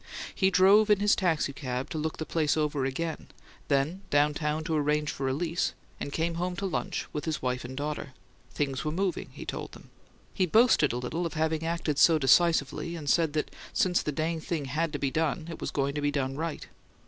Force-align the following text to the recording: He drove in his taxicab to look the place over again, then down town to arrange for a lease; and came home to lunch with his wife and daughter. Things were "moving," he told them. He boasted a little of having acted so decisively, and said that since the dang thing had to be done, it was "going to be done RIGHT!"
He 0.33 0.49
drove 0.49 0.89
in 0.89 0.99
his 0.99 1.15
taxicab 1.15 1.91
to 1.91 1.99
look 1.99 2.17
the 2.17 2.25
place 2.25 2.57
over 2.57 2.85
again, 2.85 3.27
then 3.67 4.01
down 4.09 4.33
town 4.33 4.63
to 4.63 4.73
arrange 4.75 5.11
for 5.11 5.27
a 5.27 5.31
lease; 5.33 5.73
and 5.99 6.11
came 6.11 6.33
home 6.41 6.55
to 6.55 6.65
lunch 6.65 7.05
with 7.13 7.25
his 7.25 7.43
wife 7.43 7.63
and 7.63 7.77
daughter. 7.77 8.13
Things 8.49 8.83
were 8.83 8.91
"moving," 8.91 9.29
he 9.31 9.45
told 9.45 9.73
them. 9.73 9.91
He 10.33 10.47
boasted 10.47 10.91
a 10.91 10.97
little 10.97 11.27
of 11.27 11.35
having 11.35 11.63
acted 11.63 11.99
so 11.99 12.17
decisively, 12.17 12.95
and 12.95 13.07
said 13.07 13.33
that 13.33 13.51
since 13.73 14.01
the 14.01 14.11
dang 14.11 14.39
thing 14.39 14.65
had 14.65 14.91
to 14.93 14.97
be 14.97 15.11
done, 15.11 15.45
it 15.51 15.61
was 15.61 15.69
"going 15.69 15.93
to 15.93 16.01
be 16.01 16.09
done 16.09 16.35
RIGHT!" 16.35 16.65